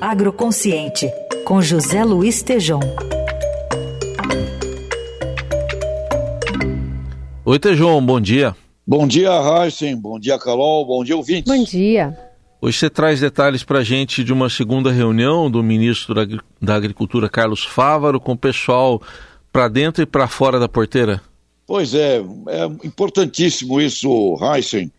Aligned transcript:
Agroconsciente, 0.00 1.12
com 1.44 1.60
José 1.60 2.02
Luiz 2.02 2.42
Tejom. 2.42 2.80
Oi, 7.44 7.58
Tejom, 7.58 8.02
bom 8.02 8.18
dia. 8.18 8.56
Bom 8.86 9.06
dia, 9.06 9.30
Heisen. 9.30 9.94
Bom 9.94 10.18
dia, 10.18 10.38
Carol. 10.38 10.86
Bom 10.86 11.04
dia, 11.04 11.14
ouvintes. 11.14 11.54
Bom 11.54 11.62
dia. 11.62 12.16
Hoje 12.62 12.78
você 12.78 12.88
traz 12.88 13.20
detalhes 13.20 13.62
para 13.62 13.80
a 13.80 13.84
gente 13.84 14.24
de 14.24 14.32
uma 14.32 14.48
segunda 14.48 14.90
reunião 14.90 15.50
do 15.50 15.62
ministro 15.62 16.14
da 16.60 16.74
Agricultura, 16.74 17.28
Carlos 17.28 17.62
Fávaro, 17.62 18.18
com 18.18 18.32
o 18.32 18.38
pessoal 18.38 19.02
para 19.52 19.68
dentro 19.68 20.02
e 20.02 20.06
para 20.06 20.26
fora 20.26 20.58
da 20.58 20.68
porteira. 20.68 21.20
Pois 21.66 21.92
é, 21.92 22.22
é 22.48 22.64
importantíssimo 22.84 23.78
isso, 23.78 24.38
Heisen, 24.40 24.90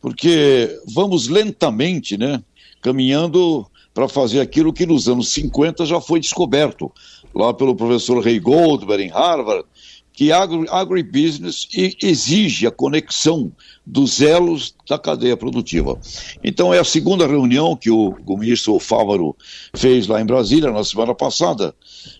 porque 0.00 0.74
vamos 0.94 1.28
lentamente, 1.28 2.16
né, 2.16 2.42
caminhando 2.80 3.66
para 3.98 4.08
fazer 4.08 4.38
aquilo 4.38 4.72
que 4.72 4.86
nos 4.86 5.08
anos 5.08 5.30
50 5.30 5.84
já 5.84 6.00
foi 6.00 6.20
descoberto, 6.20 6.88
lá 7.34 7.52
pelo 7.52 7.74
professor 7.74 8.22
Ray 8.22 8.38
Goldberg 8.38 9.02
em 9.02 9.08
Harvard, 9.08 9.64
que 10.12 10.30
agro, 10.30 10.64
agribusiness 10.72 11.66
exige 12.00 12.64
a 12.64 12.70
conexão 12.70 13.50
dos 13.84 14.20
elos 14.20 14.72
da 14.88 15.00
cadeia 15.00 15.36
produtiva. 15.36 15.98
Então 16.44 16.72
é 16.72 16.78
a 16.78 16.84
segunda 16.84 17.26
reunião 17.26 17.74
que 17.74 17.90
o, 17.90 18.14
o 18.24 18.36
ministro 18.36 18.78
Fávaro 18.78 19.34
fez 19.74 20.06
lá 20.06 20.20
em 20.20 20.26
Brasília 20.26 20.70
na 20.70 20.84
semana 20.84 21.12
passada, 21.12 21.74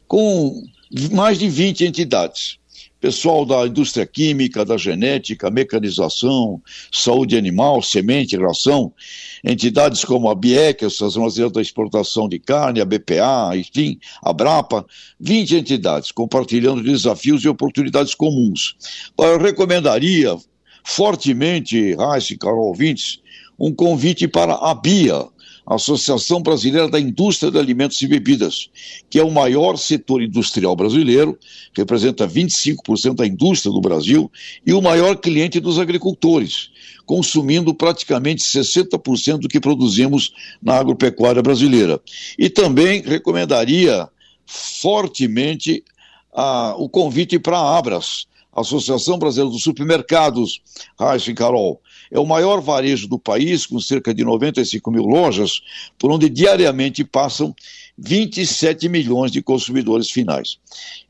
com 0.09 0.61
mais 1.13 1.39
de 1.39 1.49
20 1.49 1.85
entidades 1.85 2.59
pessoal 3.01 3.45
da 3.45 3.67
indústria 3.67 4.05
química, 4.05 4.65
da 4.65 4.77
genética, 4.77 5.51
mecanização, 5.51 6.61
saúde 6.93 7.37
animal, 7.37 7.83
semente, 7.83 8.37
ração, 8.37 8.93
entidades 9.45 10.05
como 10.05 10.29
a 10.29 10.35
BIEC, 10.35 10.85
a 10.85 10.87
Associação 10.89 11.51
da 11.51 11.63
Exportação 11.63 12.29
de 12.29 12.39
Carne, 12.39 12.81
a 12.81 12.85
BPA, 12.85 13.57
enfim, 13.57 13.99
a 14.23 14.33
BRAPA, 14.33 14.85
20 15.21 15.57
entidades 15.57 16.11
compartilhando 16.11 16.83
desafios 16.83 17.45
e 17.45 17.49
oportunidades 17.49 18.15
comuns. 18.15 18.77
Eu 19.19 19.39
recomendaria 19.39 20.37
fortemente, 20.85 21.95
Raíssa 21.95 22.33
e 22.33 22.39
Carol 22.39 22.69
ouvintes, 22.69 23.21
um 23.59 23.73
convite 23.75 24.27
para 24.27 24.55
a 24.55 24.75
BIA, 24.75 25.27
Associação 25.75 26.41
Brasileira 26.41 26.89
da 26.89 26.99
Indústria 26.99 27.51
de 27.51 27.59
Alimentos 27.59 28.01
e 28.01 28.07
Bebidas, 28.07 28.71
que 29.11 29.19
é 29.19 29.23
o 29.23 29.31
maior 29.31 29.77
setor 29.77 30.23
industrial 30.23 30.75
brasileiro, 30.75 31.39
representa 31.77 32.27
25% 32.27 33.15
da 33.15 33.27
indústria 33.27 33.71
do 33.71 33.81
Brasil 33.81 34.31
e 34.67 34.73
o 34.73 34.81
maior 34.81 35.17
cliente 35.17 35.61
dos 35.61 35.79
agricultores, 35.79 36.71
consumindo 37.05 37.75
praticamente 37.75 38.43
60% 38.43 39.41
do 39.41 39.49
que 39.49 39.61
produzimos 39.61 40.33
na 40.63 40.77
agropecuária 40.77 41.43
brasileira. 41.43 42.01
E 42.39 42.49
também 42.49 43.03
recomendaria 43.03 44.09
fortemente 44.47 45.85
a, 46.33 46.75
o 46.79 46.89
convite 46.89 47.39
para 47.39 47.59
a 47.59 47.77
Abras, 47.77 48.27
Associação 48.61 49.19
Brasileira 49.19 49.51
dos 49.51 49.63
Supermercados, 49.63 50.61
Raíssa 50.99 51.33
Carol, 51.35 51.81
é 52.11 52.19
o 52.19 52.27
maior 52.27 52.61
varejo 52.61 53.07
do 53.07 53.19
país, 53.19 53.67
com 53.67 53.79
cerca 53.81 54.15
de 54.15 54.25
95 54.25 54.91
mil 54.91 55.05
lojas, 55.05 55.61
por 55.99 56.11
onde 56.11 56.29
diariamente 56.29 57.05
passam 57.05 57.55
27 57.99 58.89
milhões 58.89 59.33
de 59.33 59.43
consumidores 59.43 60.09
finais. 60.11 60.59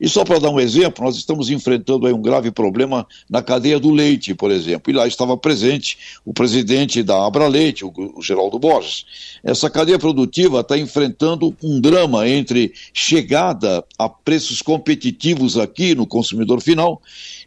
E 0.01 0.09
só 0.09 0.23
para 0.25 0.39
dar 0.39 0.49
um 0.49 0.59
exemplo, 0.59 1.05
nós 1.05 1.15
estamos 1.15 1.49
enfrentando 1.51 2.07
um 2.07 2.21
grave 2.21 2.49
problema 2.49 3.05
na 3.29 3.43
cadeia 3.43 3.79
do 3.79 3.91
leite, 3.91 4.33
por 4.33 4.49
exemplo, 4.49 4.91
e 4.91 4.95
lá 4.95 5.07
estava 5.07 5.37
presente 5.37 5.97
o 6.25 6.33
presidente 6.33 7.03
da 7.03 7.25
Abra 7.25 7.47
Leite, 7.47 7.85
o 7.85 8.21
Geraldo 8.21 8.57
Borges. 8.57 9.05
Essa 9.43 9.69
cadeia 9.69 9.99
produtiva 9.99 10.61
está 10.61 10.77
enfrentando 10.77 11.55
um 11.63 11.79
drama 11.79 12.27
entre 12.27 12.73
chegada 12.91 13.85
a 13.97 14.09
preços 14.09 14.61
competitivos 14.61 15.57
aqui 15.57 15.93
no 15.93 16.07
consumidor 16.07 16.59
final 16.59 17.01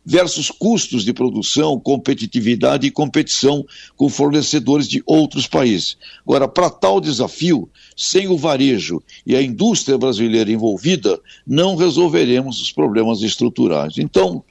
versus 0.05 0.51
custos 0.51 1.05
de 1.05 1.13
produção, 1.13 1.79
competitividade 1.79 2.87
e 2.87 2.91
competição 2.91 3.65
com 3.97 4.09
fornecedores 4.09 4.89
de 4.89 5.03
outros 5.07 5.47
países. 5.47 5.97
Agora, 6.27 6.49
para 6.49 6.69
tal 6.69 7.01
desafio, 7.01 7.69
sem 7.97 8.29
o 8.29 8.37
varejo 8.37 9.03
e 9.25 9.37
a 9.37 9.43
indústria 9.43 9.97
brasileira 9.97 10.51
envolvida, 10.51 11.21
não 11.47 11.77
resolveremos 11.77 12.61
os 12.61 12.73
problemas 12.73 13.23
estruturais. 13.23 13.97
Então, 13.97 14.45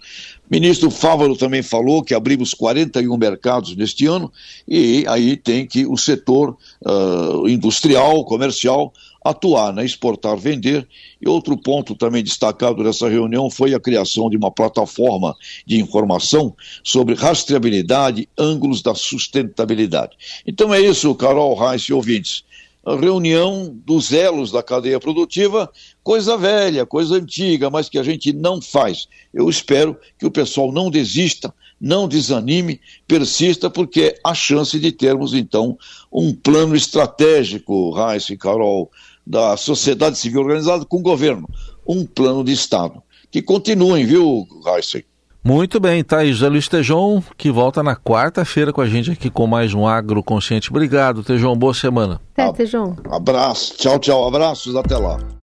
ministro 0.51 0.91
Fávaro 0.91 1.37
também 1.37 1.63
falou 1.63 2.03
que 2.03 2.13
abrimos 2.13 2.53
41 2.53 3.17
mercados 3.17 3.73
neste 3.73 4.05
ano 4.05 4.29
e 4.67 5.05
aí 5.07 5.37
tem 5.37 5.65
que 5.65 5.85
o 5.85 5.95
setor 5.95 6.57
uh, 6.85 7.47
industrial, 7.47 8.25
comercial, 8.25 8.91
atuar, 9.23 9.71
né, 9.71 9.85
exportar, 9.85 10.35
vender. 10.35 10.85
E 11.21 11.29
outro 11.29 11.55
ponto 11.55 11.95
também 11.95 12.21
destacado 12.21 12.83
nessa 12.83 13.07
reunião 13.07 13.49
foi 13.49 13.73
a 13.73 13.79
criação 13.79 14.29
de 14.29 14.35
uma 14.35 14.51
plataforma 14.51 15.35
de 15.65 15.79
informação 15.79 16.53
sobre 16.83 17.15
rastreabilidade, 17.15 18.27
ângulos 18.37 18.81
da 18.81 18.93
sustentabilidade. 18.93 20.17
Então 20.45 20.73
é 20.73 20.81
isso, 20.81 21.15
Carol, 21.15 21.55
Reis 21.55 21.83
e 21.83 21.93
ouvintes. 21.93 22.43
A 22.83 22.95
reunião 22.95 23.71
dos 23.85 24.11
elos 24.11 24.51
da 24.51 24.63
cadeia 24.63 24.99
produtiva, 24.99 25.71
coisa 26.03 26.35
velha, 26.35 26.85
coisa 26.85 27.15
antiga, 27.15 27.69
mas 27.69 27.87
que 27.87 27.99
a 27.99 28.03
gente 28.03 28.33
não 28.33 28.59
faz. 28.59 29.07
Eu 29.31 29.47
espero 29.49 29.95
que 30.17 30.25
o 30.25 30.31
pessoal 30.31 30.71
não 30.71 30.89
desista, 30.89 31.53
não 31.79 32.07
desanime, 32.07 32.81
persista, 33.07 33.69
porque 33.69 34.19
a 34.23 34.33
chance 34.33 34.79
de 34.79 34.91
termos, 34.91 35.33
então, 35.33 35.77
um 36.11 36.33
plano 36.33 36.75
estratégico, 36.75 37.91
Raíssa 37.91 38.33
e 38.33 38.37
Carol, 38.37 38.89
da 39.25 39.55
sociedade 39.57 40.17
civil 40.17 40.41
organizada 40.41 40.83
com 40.83 40.97
o 40.97 41.03
governo, 41.03 41.47
um 41.87 42.05
plano 42.05 42.43
de 42.43 42.51
Estado. 42.51 43.01
Que 43.29 43.41
continuem, 43.41 44.05
viu, 44.05 44.47
Heisen? 44.65 45.03
Muito 45.43 45.79
bem, 45.79 46.03
tá 46.03 46.19
aí 46.19 46.31
José 46.31 46.47
Luiz 46.47 46.67
Tejon, 46.67 47.21
que 47.35 47.49
volta 47.49 47.81
na 47.81 47.95
quarta-feira 47.95 48.71
com 48.71 48.79
a 48.79 48.87
gente 48.87 49.09
aqui 49.09 49.27
com 49.27 49.47
mais 49.47 49.73
um 49.73 49.87
Agro 49.87 50.23
Consciente. 50.23 50.69
Obrigado, 50.69 51.23
Tejon, 51.23 51.55
boa 51.55 51.73
semana. 51.73 52.21
Até, 52.37 52.53
Tejon. 52.53 52.95
Abraço, 53.09 53.75
tchau, 53.75 53.97
tchau, 53.97 54.27
abraços, 54.27 54.75
até 54.75 54.95
lá. 54.95 55.17